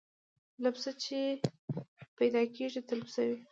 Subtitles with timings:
[0.61, 1.19] له پسه چي
[2.17, 3.37] پیدا کیږي تل پسه وي